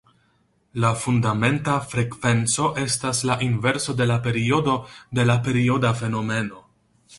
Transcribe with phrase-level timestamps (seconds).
[0.83, 4.77] La fundamenta frekvenco estas la inverso de la periodo
[5.21, 6.67] de la perioda fenomeno.